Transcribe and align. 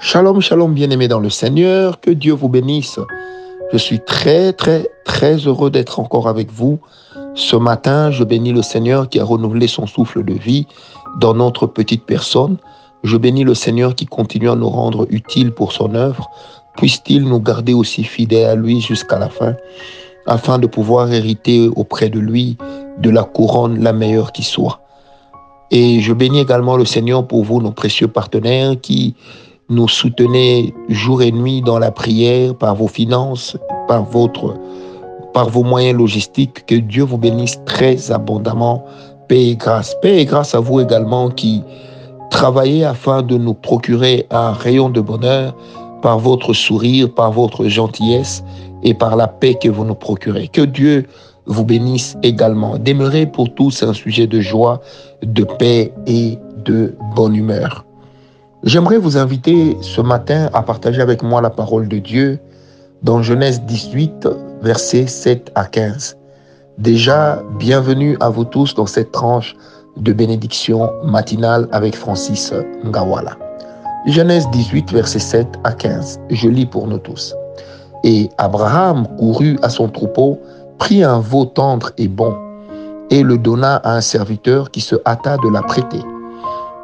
Shalom, 0.00 0.40
shalom, 0.40 0.74
bien-aimés 0.74 1.08
dans 1.08 1.18
le 1.18 1.28
Seigneur, 1.28 2.00
que 2.00 2.12
Dieu 2.12 2.32
vous 2.32 2.48
bénisse. 2.48 3.00
Je 3.72 3.78
suis 3.78 3.98
très, 3.98 4.52
très, 4.52 4.88
très 5.04 5.34
heureux 5.34 5.70
d'être 5.70 5.98
encore 5.98 6.28
avec 6.28 6.52
vous. 6.52 6.78
Ce 7.34 7.56
matin, 7.56 8.12
je 8.12 8.22
bénis 8.22 8.52
le 8.52 8.62
Seigneur 8.62 9.08
qui 9.08 9.18
a 9.18 9.24
renouvelé 9.24 9.66
son 9.66 9.88
souffle 9.88 10.24
de 10.24 10.34
vie 10.34 10.68
dans 11.18 11.34
notre 11.34 11.66
petite 11.66 12.06
personne. 12.06 12.58
Je 13.02 13.16
bénis 13.16 13.42
le 13.42 13.54
Seigneur 13.54 13.96
qui 13.96 14.06
continue 14.06 14.48
à 14.48 14.54
nous 14.54 14.68
rendre 14.68 15.04
utiles 15.10 15.50
pour 15.50 15.72
son 15.72 15.96
œuvre. 15.96 16.30
Puisse-t-il 16.76 17.24
nous 17.24 17.40
garder 17.40 17.74
aussi 17.74 18.04
fidèles 18.04 18.50
à 18.50 18.54
lui 18.54 18.80
jusqu'à 18.80 19.18
la 19.18 19.28
fin, 19.28 19.56
afin 20.26 20.60
de 20.60 20.68
pouvoir 20.68 21.12
hériter 21.12 21.68
auprès 21.74 22.08
de 22.08 22.20
lui 22.20 22.56
de 22.98 23.10
la 23.10 23.24
couronne 23.24 23.82
la 23.82 23.92
meilleure 23.92 24.30
qui 24.30 24.44
soit. 24.44 24.80
Et 25.72 26.00
je 26.00 26.12
bénis 26.12 26.38
également 26.38 26.76
le 26.76 26.84
Seigneur 26.84 27.26
pour 27.26 27.42
vous, 27.42 27.60
nos 27.60 27.72
précieux 27.72 28.08
partenaires 28.08 28.80
qui 28.80 29.16
nous 29.70 29.88
soutenez 29.88 30.72
jour 30.88 31.20
et 31.20 31.30
nuit 31.30 31.60
dans 31.60 31.78
la 31.78 31.90
prière, 31.90 32.54
par 32.54 32.74
vos 32.74 32.88
finances, 32.88 33.56
par 33.86 34.04
votre, 34.04 34.54
par 35.34 35.50
vos 35.50 35.62
moyens 35.62 35.98
logistiques. 35.98 36.64
Que 36.64 36.76
Dieu 36.76 37.04
vous 37.04 37.18
bénisse 37.18 37.60
très 37.66 38.10
abondamment. 38.10 38.84
Paix 39.28 39.48
et 39.48 39.56
grâce. 39.56 39.94
Paix 40.00 40.20
et 40.20 40.24
grâce 40.24 40.54
à 40.54 40.60
vous 40.60 40.80
également 40.80 41.28
qui 41.28 41.62
travaillez 42.30 42.84
afin 42.84 43.22
de 43.22 43.36
nous 43.36 43.54
procurer 43.54 44.26
un 44.30 44.52
rayon 44.52 44.88
de 44.88 45.02
bonheur 45.02 45.54
par 46.00 46.18
votre 46.18 46.54
sourire, 46.54 47.12
par 47.12 47.32
votre 47.32 47.66
gentillesse 47.66 48.42
et 48.82 48.94
par 48.94 49.16
la 49.16 49.26
paix 49.26 49.54
que 49.54 49.68
vous 49.68 49.84
nous 49.84 49.94
procurez. 49.94 50.48
Que 50.48 50.62
Dieu 50.62 51.06
vous 51.44 51.64
bénisse 51.64 52.16
également. 52.22 52.78
Demeurez 52.78 53.26
pour 53.26 53.52
tous 53.54 53.82
un 53.82 53.92
sujet 53.92 54.26
de 54.26 54.40
joie, 54.40 54.80
de 55.22 55.44
paix 55.44 55.92
et 56.06 56.38
de 56.64 56.94
bonne 57.14 57.34
humeur. 57.34 57.84
J'aimerais 58.64 58.98
vous 58.98 59.16
inviter 59.16 59.78
ce 59.82 60.00
matin 60.00 60.50
à 60.52 60.62
partager 60.62 61.00
avec 61.00 61.22
moi 61.22 61.40
la 61.40 61.48
parole 61.48 61.86
de 61.86 61.98
Dieu 61.98 62.40
dans 63.04 63.22
Genèse 63.22 63.62
18, 63.62 64.28
versets 64.62 65.06
7 65.06 65.52
à 65.54 65.64
15. 65.64 66.16
Déjà, 66.76 67.40
bienvenue 67.60 68.16
à 68.18 68.30
vous 68.30 68.44
tous 68.44 68.74
dans 68.74 68.86
cette 68.86 69.12
tranche 69.12 69.54
de 69.96 70.12
bénédiction 70.12 70.90
matinale 71.04 71.68
avec 71.70 71.94
Francis 71.94 72.52
Ngawala. 72.84 73.38
Genèse 74.08 74.48
18, 74.50 74.92
versets 74.92 75.20
7 75.20 75.46
à 75.62 75.72
15. 75.72 76.18
Je 76.30 76.48
lis 76.48 76.66
pour 76.66 76.88
nous 76.88 76.98
tous. 76.98 77.36
Et 78.02 78.28
Abraham 78.38 79.06
courut 79.18 79.56
à 79.62 79.68
son 79.68 79.88
troupeau 79.88 80.36
prit 80.78 81.04
un 81.04 81.20
veau 81.20 81.44
tendre 81.44 81.92
et 81.96 82.08
bon, 82.08 82.34
et 83.10 83.22
le 83.22 83.38
donna 83.38 83.76
à 83.76 83.94
un 83.94 84.00
serviteur 84.00 84.72
qui 84.72 84.80
se 84.80 84.96
hâta 85.06 85.36
de 85.36 85.48
la 85.48 85.62
prêter. 85.62 86.00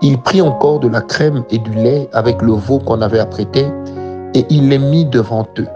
Il 0.06 0.18
prit 0.18 0.42
encore 0.42 0.80
de 0.80 0.88
la 0.88 1.00
crème 1.00 1.44
et 1.48 1.56
du 1.56 1.70
lait 1.70 2.10
avec 2.12 2.42
le 2.42 2.52
veau 2.52 2.78
qu'on 2.78 3.00
avait 3.00 3.20
apprêté, 3.20 3.66
et 4.34 4.44
il 4.50 4.68
les 4.68 4.78
mit 4.78 5.06
devant 5.06 5.46
eux. 5.58 5.66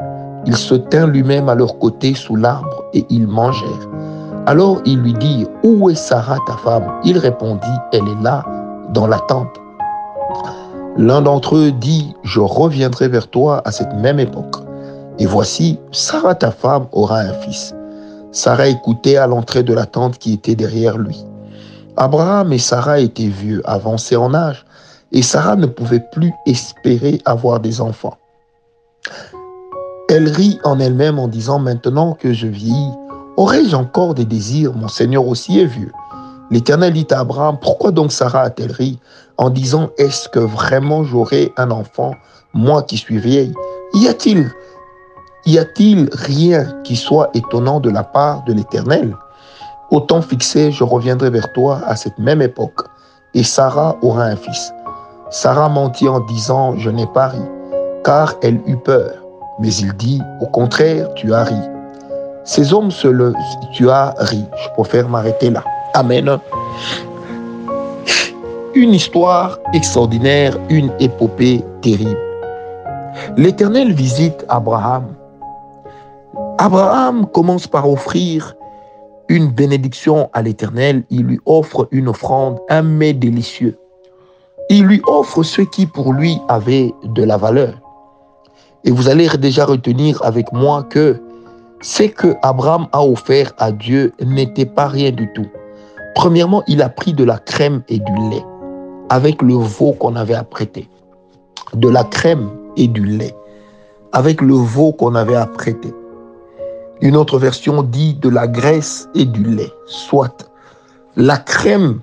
Il 0.44 0.54
se 0.54 0.74
tint 0.74 1.06
lui-même 1.06 1.48
à 1.48 1.54
leur 1.54 1.78
côté 1.78 2.12
sous 2.12 2.36
l'arbre, 2.36 2.84
et 2.92 3.06
ils 3.08 3.26
mangèrent. 3.26 3.88
Alors 4.44 4.82
il 4.84 4.98
lui 4.98 5.14
dit, 5.14 5.46
Où 5.64 5.88
est 5.88 5.94
Sarah 5.94 6.36
ta 6.46 6.58
femme? 6.58 6.92
Il 7.04 7.16
répondit, 7.16 7.66
Elle 7.90 8.06
est 8.06 8.22
là, 8.22 8.44
dans 8.92 9.06
la 9.06 9.18
tente. 9.18 9.56
L'un 10.98 11.22
d'entre 11.22 11.56
eux 11.56 11.72
dit, 11.72 12.14
Je 12.22 12.40
reviendrai 12.40 13.08
vers 13.08 13.28
toi 13.28 13.62
à 13.64 13.72
cette 13.72 13.94
même 13.94 14.20
époque. 14.20 14.56
Et 15.18 15.24
voici, 15.24 15.80
Sarah 15.90 16.34
ta 16.34 16.50
femme 16.50 16.84
aura 16.92 17.20
un 17.20 17.32
fils. 17.32 17.74
Sarah 18.32 18.68
écoutait 18.68 19.16
à 19.16 19.26
l'entrée 19.26 19.62
de 19.62 19.72
la 19.72 19.86
tente 19.86 20.18
qui 20.18 20.34
était 20.34 20.54
derrière 20.54 20.98
lui. 20.98 21.24
Abraham 22.00 22.52
et 22.52 22.58
Sarah 22.58 23.00
étaient 23.00 23.26
vieux, 23.26 23.60
avancés 23.64 24.14
en 24.14 24.32
âge, 24.32 24.64
et 25.10 25.20
Sarah 25.20 25.56
ne 25.56 25.66
pouvait 25.66 26.04
plus 26.12 26.32
espérer 26.46 27.20
avoir 27.24 27.58
des 27.58 27.80
enfants. 27.80 28.16
Elle 30.08 30.28
rit 30.28 30.60
en 30.62 30.78
elle-même 30.78 31.18
en 31.18 31.26
disant, 31.26 31.58
maintenant 31.58 32.12
que 32.12 32.32
je 32.32 32.46
vieillis, 32.46 32.92
aurais-je 33.36 33.74
encore 33.74 34.14
des 34.14 34.24
désirs? 34.24 34.72
Mon 34.74 34.86
Seigneur 34.86 35.26
aussi 35.26 35.58
est 35.58 35.66
vieux. 35.66 35.90
L'Éternel 36.52 36.92
dit 36.92 37.06
à 37.10 37.18
Abraham, 37.20 37.58
pourquoi 37.60 37.90
donc 37.90 38.12
Sarah 38.12 38.42
a-t-elle 38.42 38.72
ri 38.72 39.00
en 39.36 39.50
disant, 39.50 39.90
est-ce 39.98 40.28
que 40.28 40.38
vraiment 40.38 41.02
j'aurai 41.02 41.52
un 41.56 41.72
enfant, 41.72 42.14
moi 42.54 42.84
qui 42.84 42.96
suis 42.96 43.18
vieille? 43.18 43.54
Y 43.94 44.06
a-t-il 44.06 44.50
y 45.46 45.58
a-t-il 45.58 46.10
rien 46.12 46.64
qui 46.84 46.94
soit 46.94 47.30
étonnant 47.34 47.80
de 47.80 47.90
la 47.90 48.04
part 48.04 48.44
de 48.44 48.52
l'Éternel? 48.52 49.16
Au 49.90 50.00
temps 50.00 50.20
fixé, 50.20 50.70
je 50.70 50.84
reviendrai 50.84 51.30
vers 51.30 51.50
toi 51.52 51.80
à 51.86 51.96
cette 51.96 52.18
même 52.18 52.42
époque, 52.42 52.80
et 53.34 53.42
Sarah 53.42 53.96
aura 54.02 54.24
un 54.24 54.36
fils. 54.36 54.72
Sarah 55.30 55.68
mentit 55.68 56.08
en 56.08 56.20
disant, 56.20 56.76
je 56.76 56.90
n'ai 56.90 57.06
pas 57.06 57.28
ri, 57.28 57.42
car 58.04 58.34
elle 58.42 58.60
eut 58.66 58.76
peur. 58.76 59.12
Mais 59.58 59.72
il 59.74 59.92
dit, 59.94 60.20
au 60.40 60.46
contraire, 60.46 61.12
tu 61.14 61.32
as 61.32 61.44
ri. 61.44 61.60
Ces 62.44 62.72
hommes 62.72 62.90
se 62.90 63.08
le, 63.08 63.32
tu 63.72 63.90
as 63.90 64.14
ri. 64.18 64.44
Je 64.56 64.68
préfère 64.74 65.08
m'arrêter 65.08 65.50
là. 65.50 65.64
Amen. 65.94 66.38
Une 68.74 68.94
histoire 68.94 69.58
extraordinaire, 69.72 70.56
une 70.68 70.90
épopée 71.00 71.64
terrible. 71.80 72.16
L'Éternel 73.36 73.92
visite 73.92 74.44
Abraham 74.48 75.06
Abraham 76.58 77.26
commence 77.26 77.66
par 77.66 77.88
offrir 77.88 78.54
une 79.28 79.48
bénédiction 79.48 80.30
à 80.32 80.42
l'Éternel. 80.42 81.04
Il 81.10 81.24
lui 81.24 81.40
offre 81.46 81.88
une 81.90 82.08
offrande, 82.08 82.58
un 82.68 82.82
mets 82.82 83.12
délicieux. 83.12 83.78
Il 84.70 84.84
lui 84.84 85.00
offre 85.06 85.42
ce 85.42 85.62
qui 85.62 85.86
pour 85.86 86.12
lui 86.12 86.38
avait 86.48 86.92
de 87.04 87.22
la 87.22 87.36
valeur. 87.36 87.80
Et 88.84 88.90
vous 88.90 89.08
allez 89.08 89.28
déjà 89.38 89.64
retenir 89.64 90.22
avec 90.24 90.52
moi 90.52 90.82
que 90.82 91.20
ce 91.80 92.04
que 92.04 92.34
Abraham 92.42 92.86
a 92.92 93.04
offert 93.04 93.52
à 93.58 93.72
Dieu 93.72 94.12
n'était 94.20 94.66
pas 94.66 94.88
rien 94.88 95.10
du 95.10 95.32
tout. 95.32 95.46
Premièrement, 96.14 96.62
il 96.66 96.82
a 96.82 96.88
pris 96.88 97.12
de 97.12 97.24
la 97.24 97.38
crème 97.38 97.82
et 97.88 97.98
du 97.98 98.12
lait 98.30 98.44
avec 99.10 99.40
le 99.42 99.54
veau 99.54 99.92
qu'on 99.92 100.16
avait 100.16 100.34
apprêté. 100.34 100.88
De 101.74 101.88
la 101.88 102.04
crème 102.04 102.50
et 102.76 102.88
du 102.88 103.04
lait 103.04 103.34
avec 104.12 104.40
le 104.40 104.54
veau 104.54 104.92
qu'on 104.92 105.14
avait 105.14 105.36
apprêté. 105.36 105.92
Une 107.00 107.16
autre 107.16 107.38
version 107.38 107.82
dit 107.82 108.14
de 108.14 108.28
la 108.28 108.48
graisse 108.48 109.08
et 109.14 109.24
du 109.24 109.44
lait. 109.44 109.72
Soit 109.86 110.50
la 111.16 111.36
crème, 111.36 112.00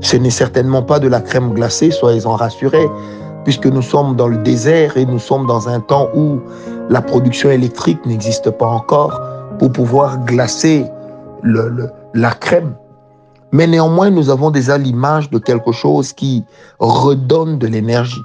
ce 0.00 0.16
n'est 0.16 0.30
certainement 0.30 0.82
pas 0.82 0.98
de 0.98 1.08
la 1.08 1.20
crème 1.20 1.54
glacée, 1.54 1.90
soyez-en 1.90 2.36
rassurés, 2.36 2.88
puisque 3.44 3.66
nous 3.66 3.82
sommes 3.82 4.14
dans 4.14 4.28
le 4.28 4.36
désert 4.38 4.96
et 4.98 5.06
nous 5.06 5.18
sommes 5.18 5.46
dans 5.46 5.68
un 5.68 5.80
temps 5.80 6.08
où 6.14 6.40
la 6.90 7.00
production 7.00 7.50
électrique 7.50 8.04
n'existe 8.04 8.50
pas 8.50 8.66
encore 8.66 9.18
pour 9.58 9.72
pouvoir 9.72 10.22
glacer 10.24 10.84
la 11.42 12.30
crème. 12.32 12.74
Mais 13.52 13.66
néanmoins, 13.66 14.10
nous 14.10 14.28
avons 14.28 14.50
déjà 14.50 14.76
l'image 14.76 15.30
de 15.30 15.38
quelque 15.38 15.72
chose 15.72 16.12
qui 16.12 16.44
redonne 16.78 17.58
de 17.58 17.66
l'énergie. 17.66 18.22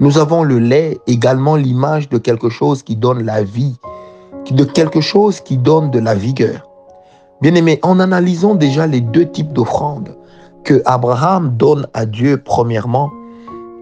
Nous 0.00 0.18
avons 0.18 0.42
le 0.42 0.58
lait, 0.58 1.00
également 1.06 1.56
l'image 1.56 2.08
de 2.08 2.18
quelque 2.18 2.48
chose 2.48 2.82
qui 2.82 2.96
donne 2.96 3.24
la 3.24 3.42
vie, 3.42 3.76
de 4.50 4.64
quelque 4.64 5.00
chose 5.00 5.40
qui 5.40 5.56
donne 5.56 5.90
de 5.90 5.98
la 5.98 6.14
vigueur. 6.14 6.68
Bien 7.40 7.54
aimé, 7.54 7.78
en 7.82 8.00
analysant 8.00 8.54
déjà 8.54 8.86
les 8.86 9.00
deux 9.00 9.30
types 9.30 9.52
d'offrandes 9.52 10.16
que 10.64 10.82
Abraham 10.84 11.54
donne 11.56 11.86
à 11.94 12.06
Dieu 12.06 12.40
premièrement, 12.44 13.10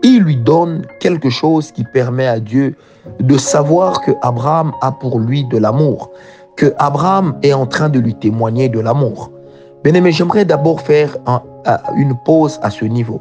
il 0.03 0.22
lui 0.22 0.37
donne 0.37 0.82
quelque 0.99 1.28
chose 1.28 1.72
qui 1.72 1.84
permet 1.84 2.26
à 2.26 2.41
Dieu 2.41 2.76
de 3.19 3.37
savoir 3.37 4.00
que 4.00 4.12
Abraham 4.22 4.72
a 4.81 4.93
pour 4.93 5.19
lui 5.19 5.44
de 5.44 5.59
l'amour, 5.59 6.10
que 6.56 6.72
Abraham 6.78 7.37
est 7.43 7.53
en 7.53 7.66
train 7.66 7.88
de 7.88 7.99
lui 7.99 8.15
témoigner 8.15 8.69
de 8.69 8.81
l'amour. 8.81 9.31
Bien 9.84 9.94
aimé, 9.94 10.12
j'aimerais 10.12 10.44
d'abord 10.44 10.81
faire 10.81 11.16
une 11.97 12.15
pause 12.25 12.59
à 12.62 12.70
ce 12.70 12.84
niveau. 12.84 13.20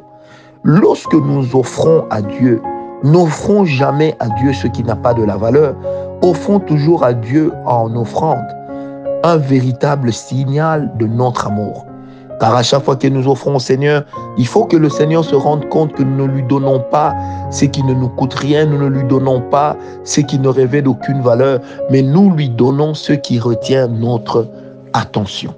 Lorsque 0.62 1.14
nous 1.14 1.54
offrons 1.54 2.04
à 2.10 2.22
Dieu, 2.22 2.62
n'offrons 3.02 3.64
jamais 3.64 4.14
à 4.20 4.28
Dieu 4.28 4.52
ce 4.52 4.66
qui 4.66 4.82
n'a 4.82 4.96
pas 4.96 5.14
de 5.14 5.22
la 5.22 5.36
valeur, 5.36 5.74
offrons 6.22 6.60
toujours 6.60 7.04
à 7.04 7.12
Dieu 7.12 7.52
en 7.66 7.94
offrande 7.96 8.46
un 9.22 9.36
véritable 9.36 10.12
signal 10.12 10.90
de 10.98 11.06
notre 11.06 11.46
amour. 11.46 11.86
Car 12.40 12.56
à 12.56 12.62
chaque 12.62 12.84
fois 12.84 12.96
que 12.96 13.06
nous 13.06 13.28
offrons 13.28 13.56
au 13.56 13.58
Seigneur, 13.58 14.04
il 14.38 14.46
faut 14.46 14.64
que 14.64 14.76
le 14.76 14.88
Seigneur 14.88 15.22
se 15.24 15.34
rende 15.34 15.68
compte 15.68 15.92
que 15.92 16.02
nous 16.02 16.26
ne 16.26 16.32
lui 16.32 16.42
donnons 16.44 16.80
pas 16.90 17.14
ce 17.50 17.66
qui 17.66 17.82
ne 17.82 17.92
nous 17.92 18.08
coûte 18.08 18.32
rien, 18.32 18.64
nous 18.64 18.78
ne 18.78 18.86
lui 18.86 19.04
donnons 19.04 19.42
pas 19.42 19.76
ce 20.04 20.22
qui 20.22 20.38
ne 20.38 20.48
révèle 20.48 20.88
aucune 20.88 21.20
valeur, 21.20 21.60
mais 21.90 22.00
nous 22.00 22.32
lui 22.32 22.48
donnons 22.48 22.94
ce 22.94 23.12
qui 23.12 23.38
retient 23.38 23.88
notre 23.88 24.48
attention. 24.94 25.52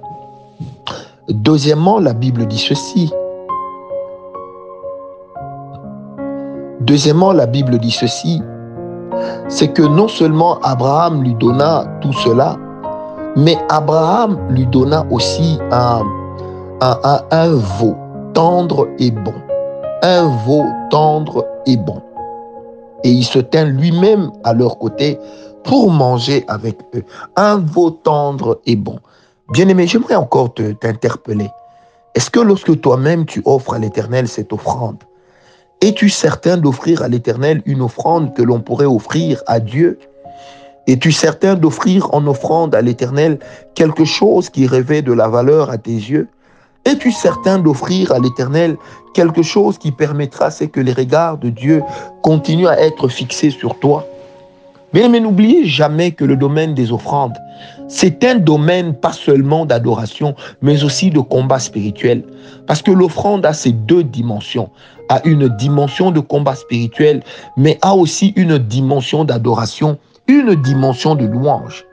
Deuxièmement, 1.29 1.99
la 1.99 2.13
Bible 2.13 2.47
dit 2.47 2.59
ceci. 2.59 3.13
Deuxièmement, 6.81 7.31
la 7.31 7.45
Bible 7.45 7.77
dit 7.77 7.91
ceci 7.91 8.41
c'est 9.47 9.69
que 9.69 9.81
non 9.81 10.07
seulement 10.07 10.59
Abraham 10.61 11.23
lui 11.23 11.35
donna 11.35 11.85
tout 12.01 12.13
cela, 12.13 12.57
mais 13.35 13.57
Abraham 13.69 14.37
lui 14.49 14.65
donna 14.67 15.05
aussi 15.11 15.59
un, 15.71 16.03
veau 17.79 17.95
tendre 18.33 18.87
et 18.99 19.11
bon. 19.11 19.33
Un 20.01 20.27
veau 20.45 20.65
tendre 20.89 21.45
et 21.65 21.77
bon. 21.77 22.01
et 23.03 23.09
il 23.09 23.23
se 23.23 23.39
tint 23.39 23.65
lui-même 23.65 24.31
à 24.43 24.53
leur 24.53 24.77
côté 24.77 25.17
pour 25.63 25.91
manger 25.91 26.43
avec 26.47 26.77
eux. 26.95 27.03
Un 27.35 27.57
veau 27.57 27.91
tendre 27.91 28.59
et 28.65 28.75
bon. 28.75 28.99
Bien-aimé, 29.51 29.87
j'aimerais 29.87 30.15
encore 30.15 30.53
t'interpeller. 30.53 31.49
Est-ce 32.15 32.29
que 32.29 32.39
lorsque 32.39 32.79
toi-même 32.81 33.25
tu 33.25 33.41
offres 33.45 33.73
à 33.73 33.79
l'Éternel 33.79 34.27
cette 34.27 34.53
offrande, 34.53 34.97
es-tu 35.83 36.07
certain 36.07 36.55
d'offrir 36.55 37.01
à 37.01 37.09
l'Éternel 37.09 37.61
une 37.65 37.81
offrande 37.81 38.33
que 38.33 38.41
l'on 38.41 38.61
pourrait 38.61 38.85
offrir 38.85 39.43
à 39.47 39.59
Dieu? 39.59 39.99
Es-tu 40.87 41.11
certain 41.11 41.55
d'offrir 41.55 42.07
en 42.13 42.25
offrande 42.25 42.73
à 42.73 42.81
l'Éternel 42.81 43.37
quelque 43.75 44.05
chose 44.05 44.49
qui 44.49 44.65
rêvait 44.65 45.01
de 45.01 45.11
la 45.11 45.27
valeur 45.27 45.69
à 45.69 45.77
tes 45.77 45.91
yeux? 45.91 46.29
Es-tu 46.85 47.11
certain 47.11 47.59
d'offrir 47.59 48.13
à 48.13 48.19
l'Éternel 48.19 48.77
quelque 49.13 49.41
chose 49.41 49.77
qui 49.77 49.91
permettra 49.91 50.51
c'est 50.51 50.69
que 50.69 50.79
les 50.79 50.93
regards 50.93 51.37
de 51.37 51.49
Dieu 51.49 51.83
continuent 52.21 52.67
à 52.67 52.79
être 52.79 53.09
fixés 53.09 53.49
sur 53.49 53.77
toi? 53.77 54.07
Mais, 54.93 55.09
n'oubliez 55.09 55.65
jamais 55.65 56.11
que 56.11 56.23
le 56.23 56.37
domaine 56.37 56.75
des 56.75 56.91
offrandes, 56.91 57.37
c'est 57.87 58.23
un 58.23 58.35
domaine 58.35 58.93
pas 58.93 59.11
seulement 59.11 59.65
d'adoration, 59.65 60.35
mais 60.61 60.83
aussi 60.83 61.09
de 61.09 61.19
combat 61.19 61.59
spirituel. 61.59 62.23
Parce 62.67 62.81
que 62.81 62.91
l'offrande 62.91 63.45
a 63.45 63.53
ces 63.53 63.71
deux 63.71 64.03
dimensions. 64.03 64.69
A 65.13 65.21
une 65.25 65.47
dimension 65.47 66.09
de 66.09 66.19
combat 66.19 66.55
spirituel, 66.55 67.21
mais 67.55 67.77
a 67.83 67.93
aussi 67.93 68.33
une 68.35 68.57
dimension 68.57 69.23
d'adoration, 69.25 69.99
une 70.27 70.55
dimension 70.55 71.13
de 71.13 71.27
louange. 71.27 71.85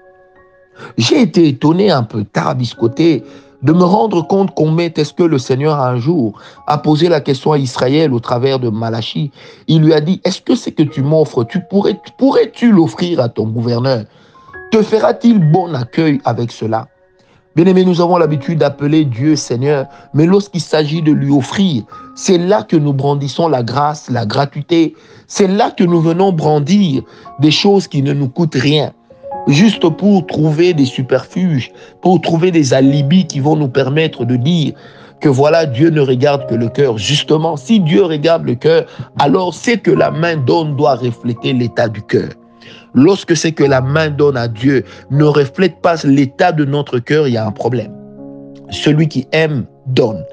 J'ai 0.97 1.21
été 1.21 1.47
étonné 1.47 1.91
un 1.91 2.03
peu 2.03 2.25
tarabiscoté 2.25 3.23
de 3.61 3.75
me 3.75 3.85
rendre 3.85 4.27
compte 4.27 4.55
combien 4.55 4.89
est-ce 4.97 5.13
que 5.13 5.23
le 5.23 5.37
Seigneur 5.37 5.79
un 5.79 5.99
jour 5.99 6.41
a 6.67 6.79
posé 6.79 7.11
la 7.11 7.21
question 7.21 7.53
à 7.53 7.59
Israël 7.59 8.15
au 8.15 8.21
travers 8.21 8.59
de 8.59 8.71
Malachi. 8.71 9.31
Il 9.69 9.83
lui 9.83 9.93
a 9.93 10.01
dit, 10.01 10.23
est-ce 10.25 10.41
que 10.41 10.55
c'est 10.55 10.73
que 10.73 10.83
tu 10.83 11.03
m'offres, 11.03 11.45
tu 11.45 11.61
pourrais, 11.69 12.01
pourrais-tu 12.17 12.73
l'offrir 12.73 13.21
à 13.21 13.29
ton 13.29 13.49
gouverneur? 13.49 14.05
Te 14.71 14.81
fera-t-il 14.81 15.41
bon 15.53 15.75
accueil 15.75 16.23
avec 16.25 16.53
cela? 16.53 16.89
Bien-aimé, 17.57 17.85
nous 17.85 18.01
avons 18.01 18.17
l'habitude 18.17 18.61
d'appeler 18.61 19.05
Dieu 19.05 19.35
Seigneur, 19.35 19.87
mais 20.15 20.25
lorsqu'il 20.25 20.61
s'agit 20.61 21.03
de 21.03 21.11
lui 21.11 21.33
offrir, 21.33 21.83
c'est 22.15 22.39
là 22.39 22.63
que 22.63 22.77
nous 22.77 22.93
brandissons 22.93 23.49
la 23.49 23.65
grâce, 23.65 24.09
la 24.09 24.25
gratuité. 24.25 24.95
C'est 25.27 25.49
là 25.49 25.73
que 25.73 25.83
nous 25.83 26.01
venons 26.01 26.33
brandir 26.33 27.03
des 27.41 27.51
choses 27.51 27.89
qui 27.89 28.03
ne 28.03 28.13
nous 28.13 28.29
coûtent 28.29 28.55
rien 28.55 28.93
juste 29.49 29.89
pour 29.89 30.27
trouver 30.27 30.75
des 30.75 30.85
superfuges, 30.85 31.73
pour 32.03 32.21
trouver 32.21 32.51
des 32.51 32.73
alibis 32.73 33.27
qui 33.27 33.41
vont 33.41 33.57
nous 33.57 33.69
permettre 33.69 34.25
de 34.25 34.37
dire 34.37 34.75
que 35.21 35.29
voilà, 35.29 35.67
Dieu 35.67 35.91
ne 35.91 36.01
regarde 36.01 36.49
que 36.49 36.55
le 36.55 36.69
cœur. 36.69 36.99
Justement, 36.99 37.57
si 37.57 37.81
Dieu 37.81 38.05
regarde 38.05 38.45
le 38.45 38.55
cœur, 38.55 38.87
alors 39.19 39.55
c'est 39.55 39.79
que 39.79 39.91
la 39.91 40.11
main 40.11 40.37
donne 40.37 40.77
doit 40.77 40.95
refléter 40.95 41.53
l'état 41.53 41.89
du 41.89 42.03
cœur. 42.03 42.31
Lorsque 42.95 43.37
c'est 43.37 43.53
que 43.53 43.65
la 43.65 43.81
main 43.81 44.11
donne 44.11 44.37
à 44.37 44.49
Dieu 44.49 44.85
ne 45.11 45.25
reflète 45.25 45.81
pas 45.81 45.97
l'état 46.05 46.53
de 46.53 46.65
notre 46.65 46.99
cœur, 46.99 47.29
il 47.29 47.35
y 47.35 47.37
a 47.37 47.47
un 47.47 47.53
problème. 47.53 47.93
Celui 48.71 49.09
qui 49.09 49.27
aime 49.33 49.65
donne. 49.87 50.25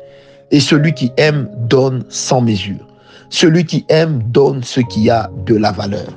Et 0.51 0.59
celui 0.59 0.94
qui 0.94 1.12
aime 1.18 1.50
donne 1.68 2.06
sans 2.09 2.42
mesure. 2.42 2.88
Celui 3.30 3.65
qui 3.65 3.86
aime 3.89 4.24
donne 4.27 4.63
ce 4.63 4.80
qui 4.80 5.09
a 5.09 5.30
de 5.45 5.56
la 5.56 5.71
valeur. 5.71 6.07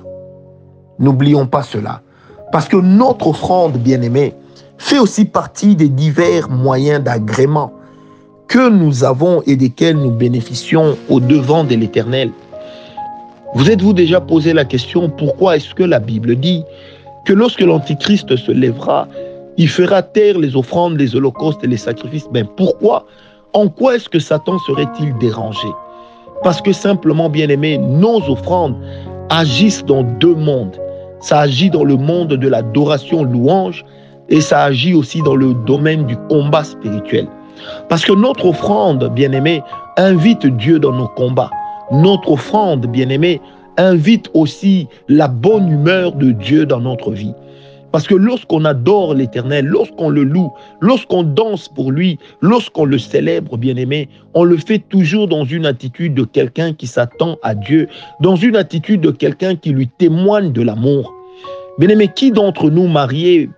N'oublions 0.98 1.46
pas 1.46 1.62
cela. 1.62 2.02
Parce 2.52 2.68
que 2.68 2.76
notre 2.76 3.28
offrande, 3.28 3.78
bien-aimée, 3.78 4.34
fait 4.78 4.98
aussi 4.98 5.24
partie 5.24 5.76
des 5.76 5.88
divers 5.88 6.48
moyens 6.48 7.02
d'agrément 7.02 7.72
que 8.48 8.68
nous 8.68 9.04
avons 9.04 9.42
et 9.46 9.56
desquels 9.56 9.96
nous 9.96 10.10
bénéficions 10.10 10.96
au 11.08 11.20
devant 11.20 11.64
de 11.64 11.74
l'Éternel. 11.74 12.30
Vous 13.54 13.70
êtes-vous 13.70 13.92
déjà 13.92 14.20
posé 14.20 14.52
la 14.52 14.64
question 14.64 15.08
pourquoi 15.08 15.56
est-ce 15.56 15.74
que 15.74 15.82
la 15.82 15.98
Bible 15.98 16.36
dit 16.36 16.64
que 17.24 17.32
lorsque 17.32 17.60
l'Antichrist 17.60 18.36
se 18.36 18.52
lèvera, 18.52 19.08
il 19.56 19.68
fera 19.68 20.02
taire 20.02 20.38
les 20.38 20.56
offrandes, 20.56 20.98
les 20.98 21.14
holocaustes 21.16 21.62
et 21.64 21.66
les 21.66 21.76
sacrifices? 21.76 22.28
Ben 22.30 22.46
pourquoi? 22.56 23.06
En 23.52 23.68
quoi 23.68 23.96
est-ce 23.96 24.08
que 24.08 24.18
Satan 24.18 24.58
serait-il 24.66 25.16
dérangé? 25.18 25.68
Parce 26.42 26.62
que 26.62 26.72
simplement, 26.72 27.28
bien 27.28 27.48
aimé, 27.48 27.76
nos 27.78 28.20
offrandes 28.30 28.76
agissent 29.28 29.84
dans 29.84 30.02
deux 30.02 30.34
mondes 30.34 30.78
ça 31.20 31.40
agit 31.40 31.70
dans 31.70 31.84
le 31.84 31.96
monde 31.96 32.28
de 32.28 32.48
l'adoration 32.48 33.24
louange 33.24 33.84
et 34.28 34.40
ça 34.40 34.64
agit 34.64 34.94
aussi 34.94 35.22
dans 35.22 35.36
le 35.36 35.54
domaine 35.66 36.06
du 36.06 36.16
combat 36.28 36.64
spirituel. 36.64 37.28
Parce 37.88 38.04
que 38.04 38.12
notre 38.12 38.46
offrande, 38.46 39.12
bien-aimée, 39.14 39.62
invite 39.98 40.46
Dieu 40.46 40.78
dans 40.78 40.92
nos 40.92 41.08
combats. 41.08 41.50
Notre 41.90 42.32
offrande, 42.32 42.86
bien-aimée, 42.86 43.40
invite 43.76 44.30
aussi 44.34 44.86
la 45.08 45.28
bonne 45.28 45.70
humeur 45.70 46.12
de 46.12 46.32
Dieu 46.32 46.66
dans 46.66 46.80
notre 46.80 47.10
vie. 47.10 47.34
Parce 47.92 48.06
que 48.06 48.14
lorsqu'on 48.14 48.64
adore 48.64 49.14
l'Éternel, 49.14 49.66
lorsqu'on 49.66 50.10
le 50.10 50.22
loue, 50.22 50.52
lorsqu'on 50.80 51.24
danse 51.24 51.68
pour 51.68 51.90
lui, 51.90 52.18
lorsqu'on 52.40 52.84
le 52.84 52.98
célèbre, 52.98 53.56
bien-aimé, 53.56 54.08
on 54.34 54.44
le 54.44 54.56
fait 54.56 54.78
toujours 54.78 55.26
dans 55.26 55.44
une 55.44 55.66
attitude 55.66 56.14
de 56.14 56.22
quelqu'un 56.22 56.72
qui 56.72 56.86
s'attend 56.86 57.36
à 57.42 57.56
Dieu, 57.56 57.88
dans 58.20 58.36
une 58.36 58.54
attitude 58.54 59.00
de 59.00 59.10
quelqu'un 59.10 59.56
qui 59.56 59.70
lui 59.70 59.88
témoigne 59.88 60.52
de 60.52 60.62
l'amour. 60.62 61.12
Bien-aimé, 61.78 62.08
qui 62.14 62.30
d'entre 62.30 62.70
nous 62.70 62.86
mariés, 62.86 63.50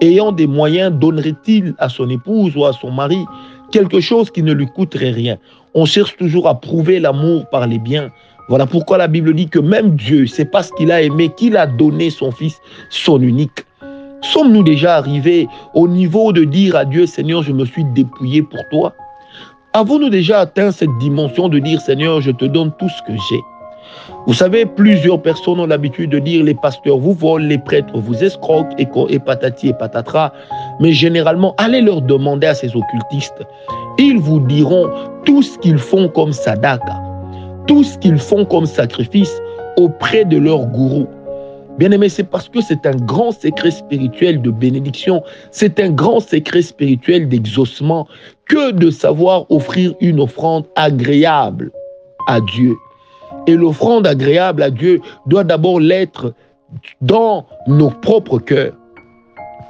ayant 0.00 0.30
des 0.30 0.46
moyens, 0.46 0.92
donnerait-il 0.92 1.74
à 1.78 1.88
son 1.88 2.08
épouse 2.10 2.56
ou 2.56 2.64
à 2.64 2.72
son 2.72 2.92
mari 2.92 3.24
quelque 3.72 4.00
chose 4.00 4.30
qui 4.30 4.42
ne 4.42 4.52
lui 4.52 4.66
coûterait 4.66 5.10
rien 5.10 5.36
On 5.74 5.84
cherche 5.84 6.16
toujours 6.16 6.48
à 6.48 6.60
prouver 6.60 7.00
l'amour 7.00 7.46
par 7.50 7.66
les 7.66 7.78
biens. 7.78 8.10
Voilà 8.48 8.66
pourquoi 8.66 8.98
la 8.98 9.08
Bible 9.08 9.34
dit 9.34 9.48
que 9.48 9.58
même 9.58 9.96
Dieu, 9.96 10.26
c'est 10.26 10.44
parce 10.44 10.70
qu'il 10.72 10.92
a 10.92 11.02
aimé 11.02 11.30
qu'il 11.36 11.56
a 11.56 11.66
donné 11.66 12.10
son 12.10 12.30
Fils, 12.30 12.60
son 12.90 13.20
unique. 13.22 13.64
Sommes-nous 14.22 14.62
déjà 14.62 14.96
arrivés 14.96 15.46
au 15.74 15.88
niveau 15.88 16.32
de 16.32 16.44
dire 16.44 16.76
à 16.76 16.84
Dieu, 16.84 17.06
Seigneur, 17.06 17.42
je 17.42 17.52
me 17.52 17.64
suis 17.64 17.84
dépouillé 17.94 18.42
pour 18.42 18.60
toi? 18.70 18.92
Avons-nous 19.72 20.08
déjà 20.08 20.40
atteint 20.40 20.70
cette 20.70 20.96
dimension 21.00 21.48
de 21.48 21.58
dire, 21.58 21.80
Seigneur, 21.80 22.20
je 22.20 22.30
te 22.30 22.44
donne 22.44 22.72
tout 22.78 22.88
ce 22.88 23.02
que 23.02 23.18
j'ai? 23.28 23.40
Vous 24.26 24.34
savez, 24.34 24.66
plusieurs 24.66 25.20
personnes 25.20 25.60
ont 25.60 25.66
l'habitude 25.66 26.10
de 26.10 26.18
dire, 26.18 26.44
les 26.44 26.54
pasteurs 26.54 26.98
vous 26.98 27.12
volent, 27.12 27.46
les 27.46 27.58
prêtres 27.58 27.98
vous 27.98 28.22
escroquent, 28.22 28.74
et, 28.78 29.18
patati 29.18 29.68
et 29.68 29.74
patatras. 29.74 30.32
Mais 30.80 30.92
généralement, 30.92 31.54
allez 31.58 31.80
leur 31.80 32.02
demander 32.02 32.46
à 32.46 32.54
ces 32.54 32.74
occultistes. 32.76 33.42
Ils 33.98 34.18
vous 34.18 34.40
diront 34.40 34.88
tout 35.24 35.42
ce 35.42 35.58
qu'ils 35.58 35.78
font 35.78 36.08
comme 36.08 36.32
sadaka 36.32 37.00
tout 37.66 37.84
ce 37.84 37.98
qu'ils 37.98 38.18
font 38.18 38.44
comme 38.44 38.66
sacrifice 38.66 39.40
auprès 39.76 40.24
de 40.24 40.36
leur 40.36 40.66
gourou. 40.66 41.06
Bien 41.78 41.90
aimé, 41.90 42.08
c'est 42.08 42.24
parce 42.24 42.48
que 42.48 42.60
c'est 42.60 42.86
un 42.86 42.94
grand 42.94 43.32
secret 43.32 43.72
spirituel 43.72 44.40
de 44.40 44.50
bénédiction, 44.50 45.22
c'est 45.50 45.80
un 45.80 45.90
grand 45.90 46.20
secret 46.20 46.62
spirituel 46.62 47.28
d'exaucement 47.28 48.06
que 48.46 48.70
de 48.70 48.90
savoir 48.90 49.50
offrir 49.50 49.94
une 50.00 50.20
offrande 50.20 50.66
agréable 50.76 51.72
à 52.28 52.40
Dieu. 52.40 52.74
Et 53.46 53.56
l'offrande 53.56 54.06
agréable 54.06 54.62
à 54.62 54.70
Dieu 54.70 55.00
doit 55.26 55.44
d'abord 55.44 55.80
l'être 55.80 56.34
dans 57.00 57.46
nos 57.66 57.90
propres 57.90 58.38
cœurs. 58.38 58.74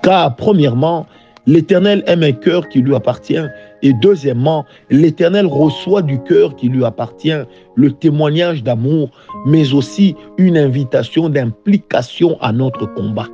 Car 0.03 0.37
premièrement, 0.37 1.07
L'Éternel 1.47 2.03
aime 2.07 2.23
un 2.23 2.33
cœur 2.33 2.69
qui 2.69 2.81
lui 2.81 2.95
appartient. 2.95 3.45
Et 3.83 3.93
deuxièmement, 3.93 4.65
l'Éternel 4.91 5.47
reçoit 5.47 6.01
du 6.01 6.19
cœur 6.23 6.57
qui 6.57 6.69
lui 6.69 6.85
appartient 6.85 7.37
le 7.75 7.93
témoignage 7.93 8.63
d'amour, 8.63 9.11
mais 9.47 9.75
aussi 9.75 10.17
une 10.39 10.57
invitation 10.57 11.29
d'implication 11.29 12.39
à 12.41 12.53
notre 12.53 12.87
combat. 12.95 13.29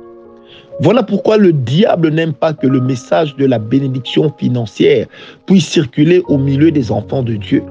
Voilà 0.81 1.03
pourquoi 1.03 1.37
le 1.37 1.53
diable 1.53 2.09
n'aime 2.09 2.33
pas 2.33 2.53
que 2.53 2.67
le 2.67 2.81
message 2.81 3.35
de 3.37 3.45
la 3.45 3.59
bénédiction 3.59 4.33
financière 4.37 5.07
puisse 5.45 5.67
circuler 5.67 6.21
au 6.27 6.37
milieu 6.37 6.71
des 6.71 6.91
enfants 6.91 7.23
de 7.23 7.35
Dieu. 7.35 7.63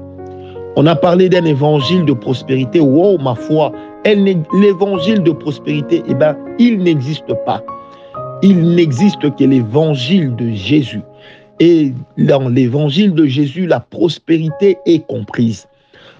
On 0.75 0.85
a 0.85 0.95
parlé 0.95 1.29
d'un 1.29 1.45
évangile 1.45 2.05
de 2.05 2.13
prospérité. 2.13 2.79
Wow, 2.79 3.17
ma 3.17 3.35
foi, 3.35 3.71
l'évangile 4.05 5.21
de 5.23 5.31
prospérité, 5.31 6.01
eh 6.07 6.13
ben, 6.13 6.35
il 6.59 6.79
n'existe 6.79 7.33
pas 7.45 7.61
il 8.41 8.75
n'existe 8.75 9.35
que 9.35 9.43
l'évangile 9.43 10.35
de 10.35 10.51
Jésus. 10.51 11.01
Et 11.59 11.93
dans 12.17 12.49
l'évangile 12.49 13.13
de 13.13 13.25
Jésus, 13.25 13.67
la 13.67 13.79
prospérité 13.79 14.77
est 14.85 15.05
comprise. 15.05 15.67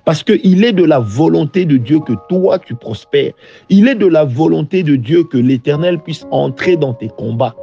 Parce 0.06 0.24
qu'il 0.24 0.64
est 0.64 0.72
de 0.72 0.84
la 0.84 1.00
volonté 1.00 1.66
de 1.66 1.78
Dieu 1.78 2.00
que 2.00 2.14
toi 2.30 2.60
tu 2.60 2.76
prospères. 2.76 3.34
Il 3.70 3.88
est 3.88 3.96
de 3.96 4.08
la 4.08 4.24
volonté 4.24 4.84
de 4.84 4.96
Dieu 4.96 5.24
que 5.24 5.38
l'Éternel 5.38 6.00
puisse 6.00 6.26
entrer 6.32 6.76
dans 6.76 6.94
tes 6.94 7.10
combats. 7.10 7.56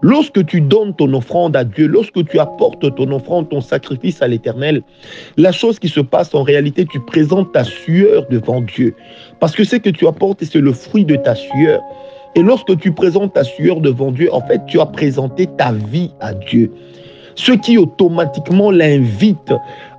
Lorsque 0.00 0.44
tu 0.46 0.60
donnes 0.60 0.94
ton 0.94 1.12
offrande 1.14 1.56
à 1.56 1.64
Dieu, 1.64 1.86
lorsque 1.86 2.26
tu 2.28 2.38
apportes 2.38 2.94
ton 2.94 3.10
offrande, 3.10 3.48
ton 3.48 3.60
sacrifice 3.60 4.20
à 4.22 4.28
l'Éternel, 4.28 4.82
la 5.36 5.52
chose 5.52 5.78
qui 5.78 5.88
se 5.88 6.00
passe 6.00 6.34
en 6.34 6.42
réalité, 6.42 6.84
tu 6.84 7.00
présentes 7.00 7.52
ta 7.52 7.64
sueur 7.64 8.26
devant 8.28 8.60
Dieu. 8.60 8.94
Parce 9.40 9.54
que 9.54 9.64
ce 9.64 9.76
que 9.76 9.90
tu 9.90 10.06
apportes, 10.06 10.44
c'est 10.44 10.60
le 10.60 10.72
fruit 10.72 11.04
de 11.04 11.16
ta 11.16 11.34
sueur. 11.34 11.80
Et 12.34 12.42
lorsque 12.42 12.76
tu 12.78 12.92
présentes 12.92 13.32
ta 13.32 13.44
sueur 13.44 13.80
devant 13.80 14.10
Dieu, 14.10 14.32
en 14.32 14.40
fait, 14.42 14.60
tu 14.66 14.80
as 14.80 14.86
présenté 14.86 15.46
ta 15.56 15.72
vie 15.72 16.10
à 16.20 16.34
Dieu. 16.34 16.70
Ce 17.36 17.52
qui 17.52 17.78
automatiquement 17.78 18.70
l'invite 18.70 19.52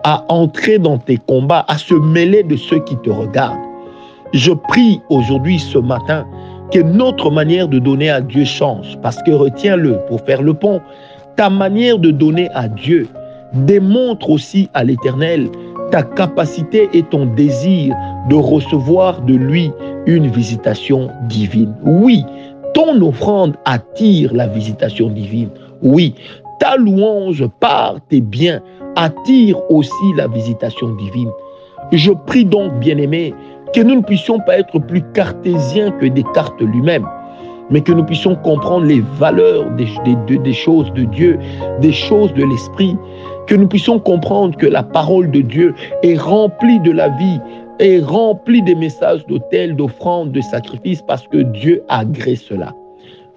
à 0.04 0.24
entrer 0.30 0.78
dans 0.78 0.98
tes 0.98 1.18
combats, 1.18 1.66
à 1.68 1.78
se 1.78 1.94
mêler 1.94 2.44
de 2.44 2.56
ceux 2.56 2.80
qui 2.84 2.96
te 2.98 3.10
regardent. 3.10 3.58
Je 4.34 4.52
prie 4.52 5.00
aujourd'hui, 5.10 5.60
ce 5.60 5.78
matin, 5.78 6.26
que 6.72 6.80
notre 6.80 7.32
manière 7.32 7.68
de 7.68 7.80
donner 7.80 8.10
à 8.10 8.22
Dieu 8.22 8.46
change. 8.46 8.98
Parce 9.02 9.22
que 9.24 9.32
retiens-le, 9.32 9.98
pour 10.08 10.22
faire 10.22 10.42
le 10.42 10.54
pont, 10.54 10.82
ta 11.36 11.50
manière 11.50 12.00
de 12.00 12.12
donner 12.12 12.50
à 12.54 12.68
Dieu 12.68 13.08
démontre 13.54 14.30
aussi 14.30 14.70
à 14.74 14.84
l'Éternel 14.84 15.50
ta 15.92 16.04
capacité 16.04 16.90
et 16.94 17.04
ton 17.04 17.26
désir 17.26 17.96
de 18.30 18.36
recevoir 18.36 19.22
de 19.22 19.36
lui 19.36 19.72
une 20.08 20.28
visitation 20.28 21.10
divine. 21.30 21.74
Oui, 21.84 22.24
ton 22.74 23.02
offrande 23.02 23.56
attire 23.66 24.34
la 24.34 24.48
visitation 24.48 25.10
divine. 25.10 25.50
Oui, 25.82 26.16
ta 26.60 26.76
louange 26.76 27.46
par 27.60 27.98
tes 28.10 28.22
biens 28.22 28.62
attire 28.96 29.58
aussi 29.70 30.14
la 30.18 30.28
visitation 30.28 30.96
divine. 30.96 31.30
Je 31.92 32.12
prie 32.12 32.46
donc, 32.46 32.80
bien-aimés, 32.80 33.34
que 33.76 33.82
nous 33.82 33.96
ne 33.96 34.02
puissions 34.02 34.40
pas 34.40 34.58
être 34.58 34.80
plus 34.80 35.02
cartésiens 35.12 35.92
que 35.92 36.06
Descartes 36.06 36.62
lui-même, 36.62 37.06
mais 37.70 37.82
que 37.82 37.92
nous 37.92 38.06
puissions 38.06 38.34
comprendre 38.38 38.86
les 38.86 39.02
valeurs 39.20 39.70
des, 39.72 40.54
choses 40.54 40.94
de 40.94 41.04
Dieu, 41.04 41.38
des 41.82 41.92
choses 41.92 42.34
de 42.36 42.46
l'Esprit, 42.46 42.96
que 43.48 43.56
nous 43.56 43.68
puissions 43.68 44.00
comprendre 44.00 44.56
que 44.56 44.66
la 44.66 44.82
parole 44.82 45.30
de 45.30 45.42
Dieu 45.42 45.76
est 46.04 46.18
remplie 46.18 46.80
de 46.80 46.92
la 46.92 47.10
vie, 47.10 47.42
est 47.80 48.00
remplie 48.00 48.62
des 48.62 48.76
messages 48.76 49.26
d'autel, 49.28 49.76
d'offrandes, 49.76 50.32
de 50.32 50.40
sacrifices, 50.40 51.02
parce 51.02 51.28
que 51.28 51.40
Dieu 51.40 51.84
agrée 51.90 52.38
cela. 52.38 52.74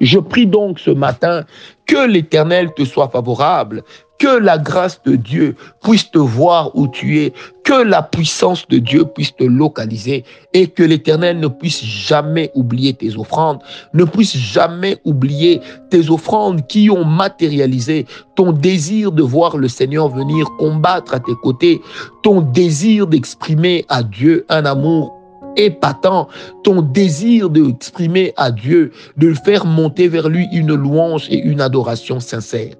Je 0.00 0.20
prie 0.20 0.46
donc 0.46 0.78
ce 0.78 0.92
matin 0.92 1.42
que 1.86 2.06
l'Éternel 2.06 2.72
te 2.74 2.84
soit 2.84 3.08
favorable, 3.08 3.82
que 4.18 4.38
la 4.38 4.58
grâce 4.58 5.00
de 5.04 5.14
Dieu 5.14 5.54
puisse 5.82 6.10
te 6.10 6.18
voir 6.18 6.74
où 6.76 6.88
tu 6.88 7.20
es, 7.20 7.32
que 7.64 7.82
la 7.82 8.02
puissance 8.02 8.66
de 8.68 8.78
Dieu 8.78 9.04
puisse 9.04 9.34
te 9.34 9.44
localiser. 9.44 10.24
Et 10.52 10.66
que 10.66 10.82
l'Éternel 10.82 11.38
ne 11.38 11.48
puisse 11.48 11.84
jamais 11.84 12.50
oublier 12.54 12.94
tes 12.94 13.16
offrandes, 13.16 13.60
ne 13.94 14.04
puisse 14.04 14.36
jamais 14.36 14.98
oublier 15.04 15.60
tes 15.90 16.10
offrandes 16.10 16.66
qui 16.66 16.90
ont 16.90 17.04
matérialisé 17.04 18.06
ton 18.34 18.52
désir 18.52 19.12
de 19.12 19.22
voir 19.22 19.56
le 19.56 19.68
Seigneur 19.68 20.08
venir 20.08 20.46
combattre 20.58 21.14
à 21.14 21.20
tes 21.20 21.34
côtés, 21.42 21.80
ton 22.22 22.40
désir 22.40 23.06
d'exprimer 23.06 23.84
à 23.88 24.02
Dieu 24.02 24.44
un 24.48 24.64
amour 24.64 25.14
épatant, 25.56 26.28
ton 26.64 26.82
désir 26.82 27.50
d'exprimer 27.50 28.32
à 28.36 28.50
Dieu, 28.50 28.92
de 29.16 29.34
faire 29.34 29.64
monter 29.64 30.08
vers 30.08 30.28
lui 30.28 30.46
une 30.52 30.74
louange 30.74 31.26
et 31.30 31.38
une 31.38 31.60
adoration 31.60 32.20
sincère. 32.20 32.74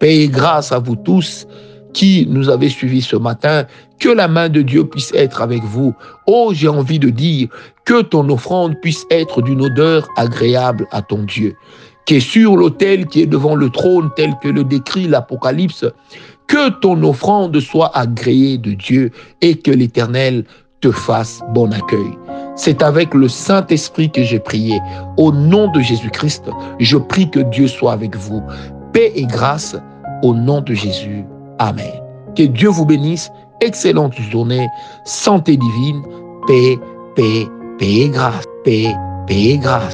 Paix 0.00 0.26
grâce 0.28 0.72
à 0.72 0.80
vous 0.80 0.96
tous 0.96 1.46
qui 1.92 2.26
nous 2.28 2.48
avez 2.48 2.68
suivis 2.68 3.02
ce 3.02 3.16
matin, 3.16 3.66
que 3.98 4.08
la 4.08 4.28
main 4.28 4.48
de 4.48 4.62
Dieu 4.62 4.84
puisse 4.84 5.12
être 5.14 5.42
avec 5.42 5.62
vous. 5.62 5.94
Oh, 6.26 6.50
j'ai 6.54 6.68
envie 6.68 6.98
de 6.98 7.10
dire 7.10 7.48
que 7.84 8.02
ton 8.02 8.28
offrande 8.30 8.80
puisse 8.80 9.04
être 9.10 9.42
d'une 9.42 9.62
odeur 9.62 10.08
agréable 10.16 10.86
à 10.90 11.02
ton 11.02 11.22
Dieu, 11.24 11.54
qui 12.06 12.16
est 12.16 12.20
sur 12.20 12.56
l'autel, 12.56 13.06
qui 13.06 13.22
est 13.22 13.26
devant 13.26 13.54
le 13.54 13.70
trône, 13.70 14.10
tel 14.16 14.32
que 14.42 14.48
le 14.48 14.64
décrit 14.64 15.06
l'Apocalypse, 15.06 15.84
que 16.46 16.70
ton 16.80 17.02
offrande 17.04 17.58
soit 17.60 17.96
agréée 17.96 18.58
de 18.58 18.72
Dieu 18.72 19.10
et 19.40 19.56
que 19.56 19.70
l'Éternel 19.70 20.44
te 20.80 20.90
fasse 20.90 21.40
bon 21.52 21.72
accueil. 21.72 22.16
C'est 22.56 22.82
avec 22.82 23.14
le 23.14 23.28
Saint-Esprit 23.28 24.10
que 24.10 24.22
j'ai 24.22 24.40
prié. 24.40 24.78
Au 25.16 25.30
nom 25.30 25.70
de 25.70 25.80
Jésus-Christ, 25.80 26.44
je 26.78 26.96
prie 26.96 27.30
que 27.30 27.40
Dieu 27.40 27.68
soit 27.68 27.92
avec 27.92 28.16
vous. 28.16 28.42
Paix 28.92 29.12
et 29.14 29.26
grâce 29.26 29.76
au 30.22 30.34
nom 30.34 30.60
de 30.60 30.74
Jésus. 30.74 31.24
Amen. 31.58 31.92
Que 32.36 32.44
Dieu 32.44 32.68
vous 32.68 32.84
bénisse. 32.84 33.30
Excellente 33.60 34.14
journée. 34.14 34.66
Santé 35.04 35.56
divine. 35.56 36.02
Paix, 36.46 36.78
paix, 37.14 37.46
paix 37.78 37.94
et 38.02 38.08
grâce. 38.08 38.44
Paix, 38.64 38.94
paix 39.26 39.50
et 39.50 39.58
grâce. 39.58 39.92